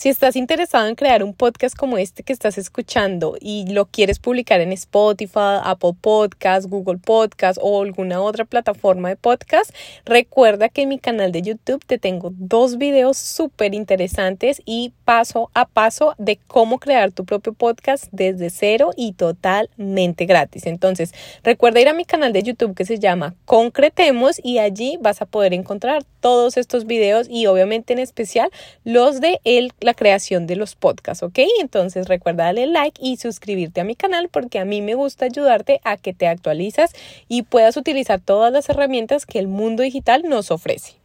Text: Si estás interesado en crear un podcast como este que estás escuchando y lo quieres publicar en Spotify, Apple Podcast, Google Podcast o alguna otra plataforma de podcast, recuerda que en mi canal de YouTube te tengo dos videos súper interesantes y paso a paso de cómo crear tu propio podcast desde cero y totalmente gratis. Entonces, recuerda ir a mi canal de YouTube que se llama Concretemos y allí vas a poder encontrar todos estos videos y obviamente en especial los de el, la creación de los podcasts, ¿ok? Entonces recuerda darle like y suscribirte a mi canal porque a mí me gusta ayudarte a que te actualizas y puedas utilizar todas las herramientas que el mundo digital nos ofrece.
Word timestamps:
Si 0.00 0.08
estás 0.08 0.34
interesado 0.34 0.86
en 0.86 0.94
crear 0.94 1.22
un 1.22 1.34
podcast 1.34 1.76
como 1.76 1.98
este 1.98 2.22
que 2.22 2.32
estás 2.32 2.56
escuchando 2.56 3.36
y 3.38 3.70
lo 3.70 3.84
quieres 3.84 4.18
publicar 4.18 4.62
en 4.62 4.72
Spotify, 4.72 5.60
Apple 5.62 5.92
Podcast, 6.00 6.70
Google 6.70 6.96
Podcast 6.96 7.58
o 7.60 7.82
alguna 7.82 8.22
otra 8.22 8.46
plataforma 8.46 9.10
de 9.10 9.16
podcast, 9.16 9.74
recuerda 10.06 10.70
que 10.70 10.80
en 10.80 10.88
mi 10.88 10.98
canal 10.98 11.32
de 11.32 11.42
YouTube 11.42 11.84
te 11.84 11.98
tengo 11.98 12.32
dos 12.34 12.78
videos 12.78 13.18
súper 13.18 13.74
interesantes 13.74 14.62
y 14.64 14.94
paso 15.04 15.50
a 15.52 15.66
paso 15.66 16.14
de 16.16 16.38
cómo 16.46 16.78
crear 16.78 17.12
tu 17.12 17.26
propio 17.26 17.52
podcast 17.52 18.06
desde 18.10 18.48
cero 18.48 18.92
y 18.96 19.12
totalmente 19.12 20.24
gratis. 20.24 20.64
Entonces, 20.64 21.12
recuerda 21.44 21.78
ir 21.78 21.90
a 21.90 21.92
mi 21.92 22.06
canal 22.06 22.32
de 22.32 22.42
YouTube 22.42 22.74
que 22.74 22.86
se 22.86 22.98
llama 22.98 23.34
Concretemos 23.44 24.40
y 24.42 24.60
allí 24.60 24.96
vas 24.98 25.20
a 25.20 25.26
poder 25.26 25.52
encontrar 25.52 26.04
todos 26.20 26.56
estos 26.56 26.86
videos 26.86 27.26
y 27.28 27.46
obviamente 27.46 27.92
en 27.92 27.98
especial 27.98 28.50
los 28.84 29.20
de 29.20 29.40
el, 29.44 29.72
la 29.80 29.89
creación 29.94 30.46
de 30.46 30.56
los 30.56 30.74
podcasts, 30.74 31.22
¿ok? 31.22 31.40
Entonces 31.60 32.08
recuerda 32.08 32.44
darle 32.44 32.66
like 32.66 33.00
y 33.02 33.16
suscribirte 33.16 33.80
a 33.80 33.84
mi 33.84 33.96
canal 33.96 34.28
porque 34.28 34.58
a 34.58 34.64
mí 34.64 34.82
me 34.82 34.94
gusta 34.94 35.24
ayudarte 35.24 35.80
a 35.84 35.96
que 35.96 36.12
te 36.12 36.26
actualizas 36.26 36.92
y 37.28 37.42
puedas 37.42 37.76
utilizar 37.76 38.20
todas 38.20 38.52
las 38.52 38.68
herramientas 38.68 39.26
que 39.26 39.38
el 39.38 39.48
mundo 39.48 39.82
digital 39.82 40.22
nos 40.28 40.50
ofrece. 40.50 40.99